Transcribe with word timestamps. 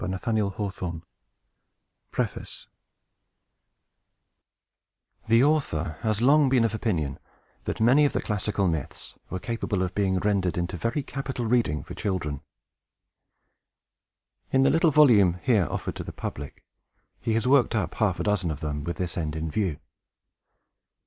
All 0.01 0.07
Rights 0.07 0.27
Reserved 0.59 1.03
PREFACE 2.09 2.67
The 5.27 5.43
author 5.43 5.99
has 6.01 6.23
long 6.23 6.49
been 6.49 6.63
of 6.63 6.73
opinion 6.73 7.19
that 7.65 7.79
many 7.79 8.05
of 8.05 8.13
the 8.13 8.21
classical 8.23 8.67
myths 8.67 9.13
were 9.29 9.37
capable 9.37 9.83
of 9.83 9.93
being 9.93 10.17
rendered 10.17 10.57
into 10.57 10.75
very 10.75 11.03
capital 11.03 11.45
reading 11.45 11.83
for 11.83 11.93
children. 11.93 12.41
In 14.51 14.63
the 14.63 14.71
little 14.71 14.89
volume 14.89 15.37
here 15.43 15.67
offered 15.69 15.97
to 15.97 16.03
the 16.03 16.11
public, 16.11 16.63
he 17.19 17.33
has 17.35 17.47
worked 17.47 17.75
up 17.75 17.93
half 17.93 18.19
a 18.19 18.23
dozen 18.23 18.49
of 18.49 18.59
them, 18.59 18.83
with 18.83 18.97
this 18.97 19.15
end 19.19 19.35
in 19.35 19.51
view. 19.51 19.77